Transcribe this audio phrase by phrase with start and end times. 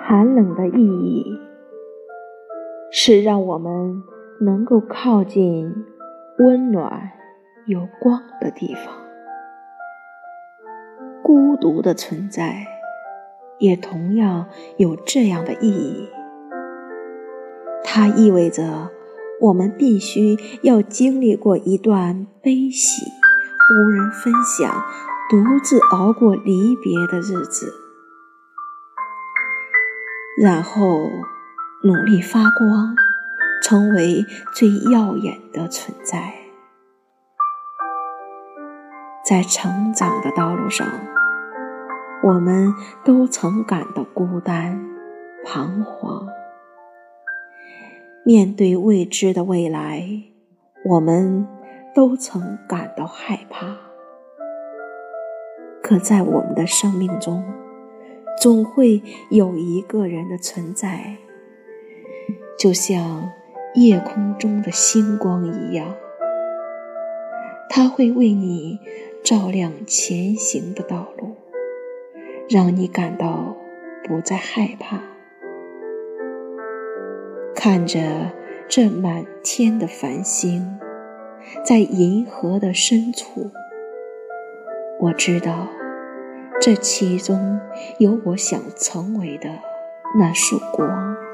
[0.00, 1.38] 寒冷的意义
[2.90, 4.02] 是让我们
[4.40, 5.84] 能够靠近
[6.38, 7.10] 温暖
[7.66, 8.94] 有光的地方。
[11.22, 12.66] 孤独的存在
[13.58, 14.46] 也同样
[14.78, 16.08] 有这样的意义，
[17.84, 18.90] 它意味着
[19.40, 23.04] 我们必须要经历过一段悲喜、
[23.70, 24.72] 无人分享、
[25.30, 27.74] 独自熬过离别的日子。
[30.40, 31.10] 然后
[31.82, 32.96] 努力发光，
[33.62, 36.34] 成为最耀眼的存在。
[39.22, 40.86] 在成长的道路上，
[42.22, 42.72] 我们
[43.04, 44.80] 都曾感到孤单、
[45.44, 46.26] 彷徨。
[48.24, 50.08] 面对未知的未来，
[50.84, 51.46] 我们
[51.94, 53.77] 都曾感到害怕。
[55.88, 57.42] 可在我们的生命中，
[58.38, 61.16] 总会有一个人的存在，
[62.58, 63.30] 就像
[63.74, 65.96] 夜空中的星光一样，
[67.70, 68.78] 他会为你
[69.24, 71.34] 照亮前行的道路，
[72.50, 73.56] 让你感到
[74.04, 75.00] 不再害怕。
[77.54, 78.30] 看着
[78.68, 80.78] 这满天的繁星，
[81.64, 83.50] 在银河的深处，
[85.00, 85.66] 我知道。
[86.60, 87.60] 这其中
[87.98, 89.48] 有我想成为的
[90.18, 91.27] 那束光。